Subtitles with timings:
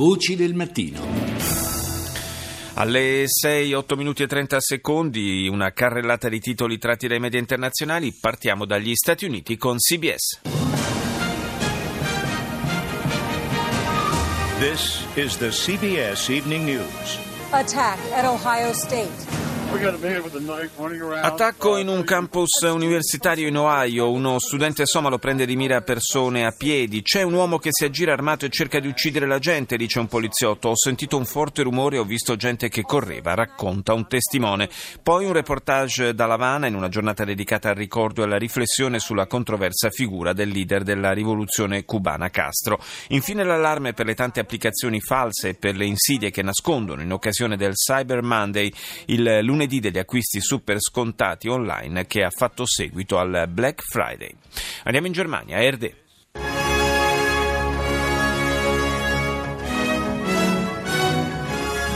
[0.00, 0.98] Voci del mattino.
[2.72, 8.10] Alle 6, 8 minuti e 30 secondi, una carrellata di titoli tratti dai media internazionali.
[8.18, 10.40] Partiamo dagli Stati Uniti con CBS.
[14.58, 17.18] This is the CBS Evening News.
[17.50, 19.49] Attack at Ohio State.
[21.22, 24.10] Attacco in un campus universitario in Ohio.
[24.10, 27.02] Uno studente somalo prende di mira persone a piedi.
[27.02, 30.08] C'è un uomo che si aggira armato e cerca di uccidere la gente, dice un
[30.08, 30.70] poliziotto.
[30.70, 34.68] Ho sentito un forte rumore e ho visto gente che correva, racconta un testimone.
[35.02, 39.28] Poi un reportage da Lavana in una giornata dedicata al ricordo e alla riflessione sulla
[39.28, 42.80] controversa figura del leader della rivoluzione cubana Castro.
[43.10, 47.56] Infine l'allarme per le tante applicazioni false e per le insidie che nascondono in occasione
[47.56, 48.72] del Cyber Monday,
[49.06, 54.34] il lunedì lunedì degli acquisti super scontati online che ha fatto seguito al Black Friday.
[54.84, 55.96] Andiamo in Germania, Erde.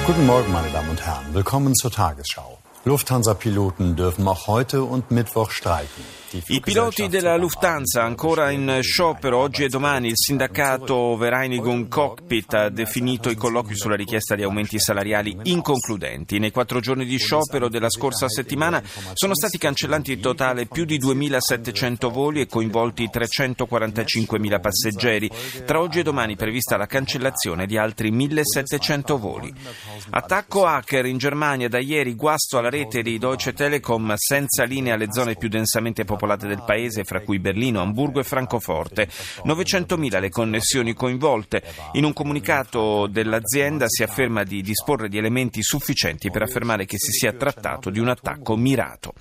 [0.04, 1.32] Guten Morgen, meine Damen und Herren.
[1.32, 2.58] Willkommen zur Tagesschau.
[2.84, 6.04] Lufthansa-Piloten dürfen auch heute und Mittwoch streiken.
[6.34, 10.08] I piloti della Lufthansa ancora in sciopero oggi e domani.
[10.08, 16.40] Il sindacato Vereinigung Cockpit ha definito i colloqui sulla richiesta di aumenti salariali inconcludenti.
[16.40, 20.98] Nei quattro giorni di sciopero della scorsa settimana sono stati cancellati in totale più di
[20.98, 25.30] 2.700 voli e coinvolti 345.000 passeggeri.
[25.64, 29.54] Tra oggi e domani è prevista la cancellazione di altri 1.700 voli.
[30.10, 35.12] Attacco hacker in Germania da ieri, guasto alla rete di Deutsche Telekom senza linea alle
[35.12, 39.08] zone più densamente popolate popolate del paese, fra cui Berlino, Amburgo e Francoforte.
[39.44, 41.62] 900.000 le connessioni coinvolte.
[41.92, 47.12] In un comunicato dell'azienda si afferma di disporre di elementi sufficienti per affermare che si
[47.12, 49.12] sia trattato di un attacco mirato.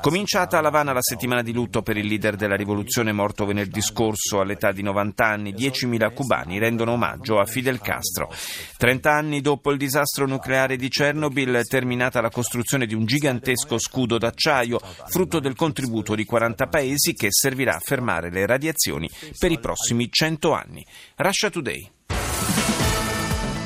[0.00, 4.40] Cominciata a Lavana la settimana di lutto per il leader della rivoluzione morto venerdì scorso
[4.40, 8.32] all'età di 90 anni, 10.000 cubani rendono omaggio a Fidel Castro.
[8.76, 14.18] 30 anni dopo il disastro nucleare di Chernobyl, terminata la costruzione di un gigantesco scudo
[14.18, 19.58] d'acciaio, frutto del contributo di 40 paesi che servirà a fermare le radiazioni per i
[19.58, 20.86] prossimi 100 anni.
[21.16, 21.99] Russia Today.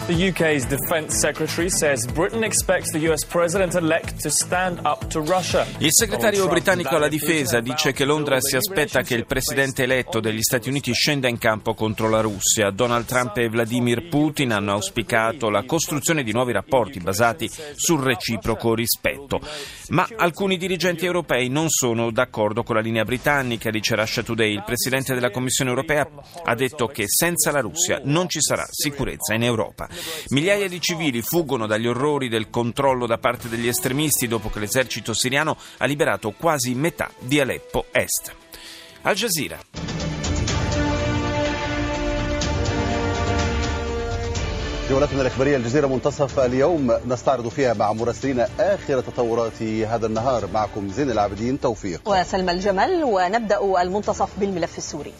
[0.06, 5.66] The UK's Defence Secretary says Britain expects the US President-elect to stand up to Russia.
[5.78, 10.42] Il segretario britannico alla difesa dice che Londra si aspetta che il presidente eletto degli
[10.42, 12.68] Stati Uniti scenda in campo contro la Russia.
[12.68, 18.74] Donald Trump e Vladimir Putin hanno auspicato la costruzione di nuovi rapporti basati sul reciproco
[18.74, 19.40] rispetto.
[19.88, 24.52] Ma alcuni dirigenti europei non sono d'accordo con la linea britannica, dice Russia Today.
[24.52, 26.06] Il presidente della Commissione europea
[26.44, 29.92] ha detto che senza la Russia non ci sarà sicurezza in Europa.
[30.29, 35.13] Migliaia di civili fuggono dagli orrori del controllo da parte degli estremisti dopo che l'esercito
[35.13, 38.33] siriano ha liberato quasi metà di Aleppo Est.
[39.01, 39.59] Al Jazeera.
[44.89, 51.11] جولتنا الإخبارية الجزيرة منتصف اليوم نستعرض فيها مع مراسلين آخر تطورات هذا النهار معكم زين
[51.11, 55.13] العابدين توفيق وسلمى الجمل ونبدأ المنتصف بالملف السوري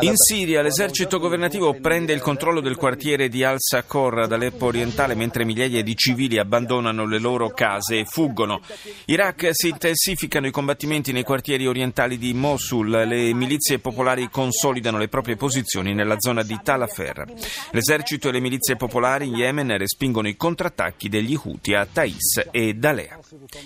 [0.00, 5.80] in Siria l'esercito governativo prende il controllo del quartiere di Al-Sakor Aleppo orientale mentre migliaia
[5.84, 8.60] di civili abbandonano le loro case e fuggono.
[9.04, 15.06] Iraq si intensificano i combattimenti nei quartieri orientali di Mosul, le milizie popolari consolidano le
[15.06, 17.26] proprie posizioni nella zona di Talafer.
[17.70, 22.74] L'esercito e le milizie popolari in Yemen respingono i contrattacchi degli Houthi a Thais e
[22.74, 23.20] Dalea.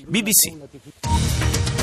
[0.07, 1.78] BBC.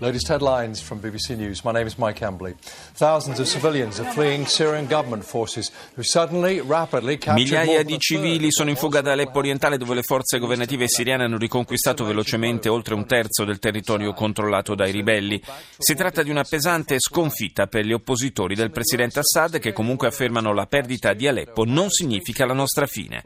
[0.00, 1.62] Latest headlines from BBC News.
[1.62, 2.54] My name is Mike Embley.
[2.94, 8.50] Thousands of civilians are fleeing Syrian government forces who suddenly, rapidly captured Migliaia di civili
[8.50, 12.94] sono in fuga da Aleppo orientale dove le forze governative siriane hanno riconquistato velocemente oltre
[12.94, 15.40] un terzo del territorio controllato dai ribelli.
[15.78, 20.52] Si tratta di una pesante sconfitta per gli oppositori del presidente Assad che comunque affermano
[20.52, 23.22] la perdita di Aleppo non significa la nostra fine.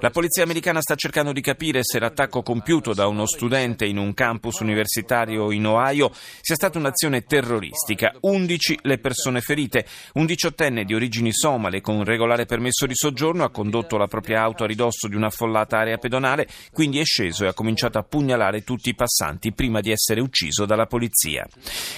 [0.00, 4.14] La polizia americana sta cercando di capire se l'attacco compiuto da uno studente in un
[4.14, 8.14] campus universitario in Ohio sia stata un'azione terroristica.
[8.20, 9.86] 11 le persone ferite.
[10.14, 14.64] Un diciottenne di origini somale con regolare permesso di soggiorno ha condotto la propria auto
[14.64, 18.88] a ridosso di un'affollata area pedonale, quindi è sceso e ha cominciato a pugnalare tutti
[18.88, 21.46] i passanti prima di essere ucciso dalla polizia.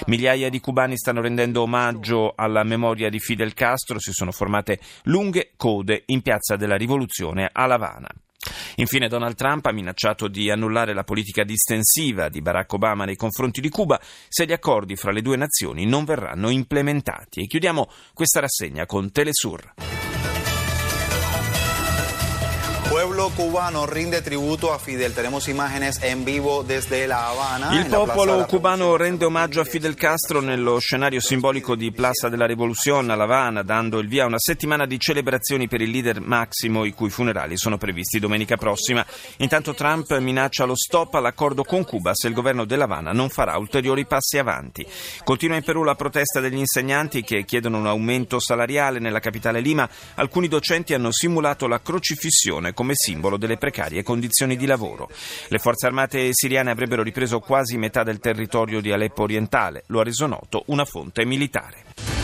[0.05, 5.51] Migliaia di cubani stanno rendendo omaggio alla memoria di Fidel Castro, si sono formate lunghe
[5.57, 8.09] code in piazza della rivoluzione a La Habana.
[8.75, 13.61] Infine Donald Trump ha minacciato di annullare la politica distensiva di Barack Obama nei confronti
[13.61, 17.41] di Cuba se gli accordi fra le due nazioni non verranno implementati.
[17.41, 20.08] E chiudiamo questa rassegna con Telesur.
[23.29, 25.13] Pueblo cubano rinde tributo a Fidel.
[25.13, 27.79] Tenemos imágenes en vivo desde La Habana.
[27.79, 33.09] Il popolo cubano rende omaggio a Fidel Castro nello scenario simbolico di Plaza della Revolución
[33.09, 36.85] a La Habana, dando il via a una settimana di celebrazioni per il leader Massimo,
[36.85, 39.05] i cui funerali sono previsti domenica prossima.
[39.37, 43.57] Intanto Trump minaccia lo stop all'accordo con Cuba se il governo della Habana non farà
[43.57, 44.85] ulteriori passi avanti.
[45.23, 49.89] Continua in Perù la protesta degli insegnanti che chiedono un aumento salariale nella capitale Lima.
[50.15, 55.09] Alcuni docenti hanno simulato la crocifissione come simbolo delle precarie condizioni di lavoro.
[55.49, 60.03] Le forze armate siriane avrebbero ripreso quasi metà del territorio di Aleppo orientale, lo ha
[60.03, 62.18] reso noto una fonte militare.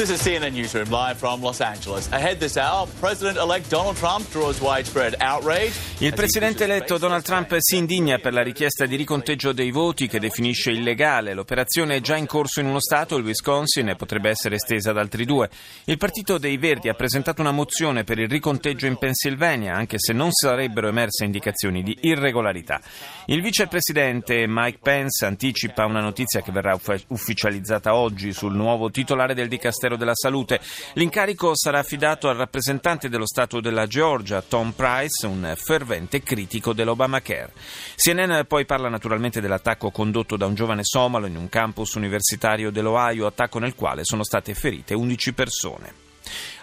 [0.00, 2.08] This is CNN Newsroom live from Los Angeles.
[2.10, 5.74] Ahead this hour, President-elect Donald Trump draws widespread outrage.
[5.98, 10.18] Il presidente eletto Donald Trump si indigna per la richiesta di riconteggio dei voti che
[10.18, 11.34] definisce illegale.
[11.34, 14.96] L'operazione è già in corso in uno stato, il Wisconsin, e potrebbe essere estesa ad
[14.96, 15.50] altri due.
[15.84, 20.14] Il Partito dei Verdi ha presentato una mozione per il riconteggio in Pennsylvania, anche se
[20.14, 22.80] non sarebbero emerse indicazioni di irregolarità.
[23.26, 26.74] Il vicepresidente Mike Pence anticipa una notizia che verrà
[27.08, 30.59] ufficializzata oggi sul nuovo titolare del dicastero Ministero della Salute.
[30.93, 37.51] L'incarico sarà affidato al rappresentante dello Stato della Georgia, Tom Price, un fervente critico dell'Obamacare.
[37.95, 43.25] CNN poi parla naturalmente dell'attacco condotto da un giovane somalo in un campus universitario dell'Ohio,
[43.25, 45.93] attacco nel quale sono state ferite 11 persone.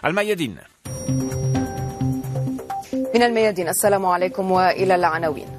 [0.00, 0.60] Al Mayadin.
[3.14, 5.55] من الميادين السلام عليكم والى العناوين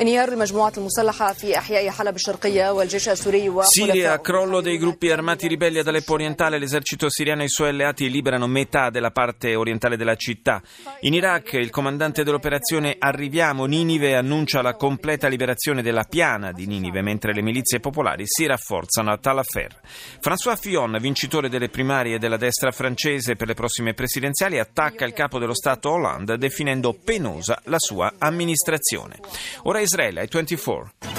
[0.00, 5.78] انهيار المجموعات المسلحة في أحياء حلب الشرقية والجيش السوري Siria, crollo dei gruppi armati ribelli
[5.78, 10.16] ad Aleppo orientale, l'esercito siriano e i suoi alleati liberano metà della parte orientale della
[10.16, 10.62] città.
[11.00, 17.02] In Iraq il comandante dell'operazione Arriviamo Ninive annuncia la completa liberazione della piana di Ninive,
[17.02, 19.80] mentre le milizie popolari si rafforzano a Talafer.
[20.20, 25.38] François Fillon, vincitore delle primarie della destra francese per le prossime presidenziali, attacca il capo
[25.38, 29.18] dello Stato Hollande definendo penosa la sua amministrazione.
[29.64, 31.18] Ora Israele ai 24.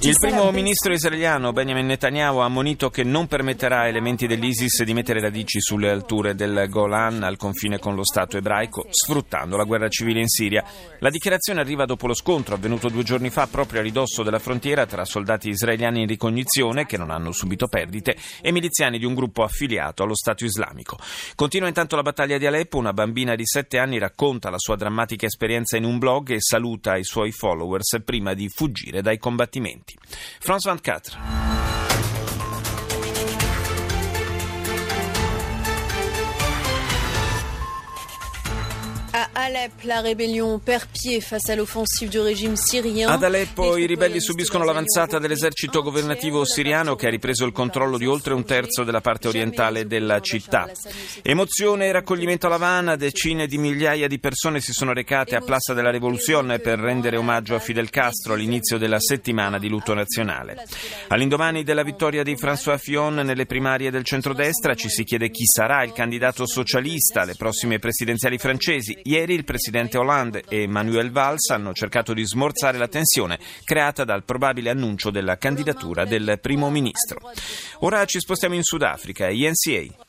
[0.00, 5.18] Il primo ministro israeliano Benjamin Netanyahu ha ammonito che non permetterà elementi dell'ISIS di mettere
[5.18, 10.20] radici sulle alture del Golan al confine con lo Stato ebraico, sfruttando la guerra civile
[10.20, 10.62] in Siria.
[11.00, 14.86] La dichiarazione arriva dopo lo scontro avvenuto due giorni fa proprio a ridosso della frontiera
[14.86, 19.42] tra soldati israeliani in ricognizione, che non hanno subito perdite, e miliziani di un gruppo
[19.42, 20.96] affiliato allo Stato islamico.
[21.34, 25.26] Continua intanto la battaglia di Aleppo, una bambina di sette anni racconta la sua drammatica
[25.26, 29.96] esperienza in un blog e saluta i suoi followers prima di fuggire dai combattimenti.
[30.38, 31.55] France 24.
[39.32, 43.08] Alep, la rébellion perd pied face à l'offensive du régime syrien.
[43.08, 48.04] Ad Aleppo i ribelli subiscono l'avanzata dell'esercito governativo siriano che ha ripreso il controllo di
[48.04, 50.70] oltre un terzo della parte orientale della città.
[51.22, 55.72] Emozione e raccoglimento a Lavana, decine di migliaia di persone si sono recate a Plaza
[55.72, 60.66] della Rivoluzione per rendere omaggio a Fidel Castro all'inizio della settimana di lutto nazionale.
[61.08, 65.84] All'indomani della vittoria di François Fillon nelle primarie del centrodestra ci si chiede chi sarà
[65.84, 69.04] il candidato socialista alle prossime presidenziali francesi.
[69.06, 74.24] Ieri il presidente Hollande e Manuel Valls hanno cercato di smorzare la tensione creata dal
[74.24, 77.20] probabile annuncio della candidatura del primo ministro.
[77.80, 80.05] Ora ci spostiamo in Sudafrica, INCA.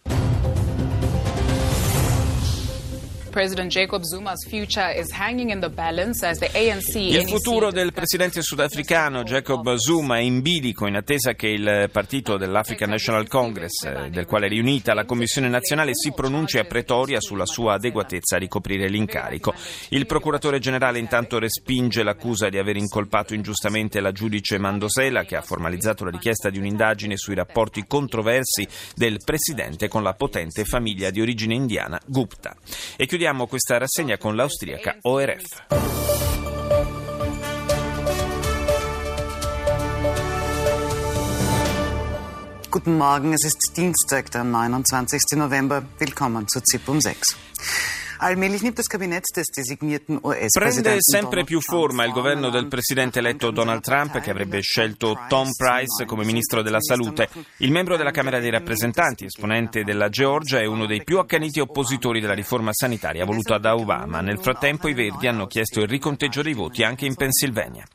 [3.37, 7.93] President Jacob Zuma's future is hanging in the balance as the ANC Il futuro del
[7.93, 14.07] presidente sudafricano Jacob Zuma è in bilico in attesa che il partito dell'African National Congress,
[14.07, 18.39] del quale è riunita la Commissione nazionale, si pronunci a Pretoria sulla sua adeguatezza a
[18.39, 19.53] ricoprire l'incarico.
[19.89, 25.43] Il procuratore generale intanto respinge l'accusa di aver incolpato ingiustamente la giudice Mandosela che ha
[25.43, 31.21] formalizzato la richiesta di un'indagine sui rapporti controversi del presidente con la potente famiglia di
[31.21, 32.55] origine indiana Gupta.
[32.95, 35.65] E chiudiamo Chiudiamo questa rassegna con l'austriaca ORF.
[42.69, 45.19] Guten Morgen, es ist Dienstag, der 29.
[45.35, 45.83] November.
[45.97, 47.35] Willkommen zu ZIP um 6.
[50.51, 55.49] Prende sempre più forma il governo del presidente eletto Donald Trump che avrebbe scelto Tom
[55.55, 57.29] Price come ministro della salute.
[57.57, 62.19] Il membro della Camera dei rappresentanti, esponente della Georgia, è uno dei più accaniti oppositori
[62.19, 64.21] della riforma sanitaria voluta da Obama.
[64.21, 67.85] Nel frattempo i Verdi hanno chiesto il riconteggio dei voti anche in Pennsylvania.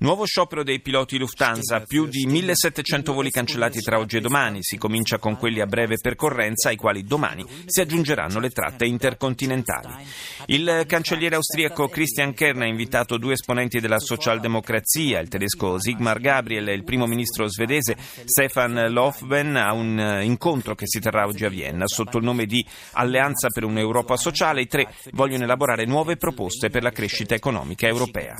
[0.00, 4.58] Nuovo sciopero dei piloti Lufthansa, più di 1700 voli cancellati tra oggi e domani.
[4.62, 9.66] Si comincia con quelli a breve percorrenza ai quali domani si aggiungeranno le tratte intercontinentali
[9.68, 10.06] occidentali.
[10.46, 16.68] Il cancelliere austriaco Christian Kern ha invitato due esponenti della socialdemocrazia, il tedesco Sigmar Gabriel
[16.68, 21.48] e il primo ministro svedese Stefan Löfven, a un incontro che si terrà oggi a
[21.48, 24.62] Vienna sotto il nome di Alleanza per un'Europa sociale.
[24.62, 28.34] I tre vogliono elaborare nuove proposte per la crescita economica europea.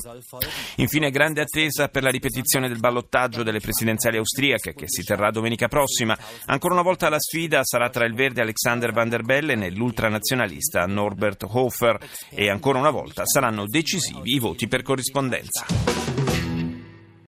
[0.77, 5.67] Infine, grande attesa per la ripetizione del ballottaggio delle presidenziali austriache che si terrà domenica
[5.67, 6.17] prossima.
[6.45, 10.85] Ancora una volta la sfida sarà tra il verde Alexander Van der Bellen e l'ultranazionalista
[11.19, 11.99] Norbert Hofer
[12.29, 16.18] e ancora una volta saranno decisivi i voti per corrispondenza.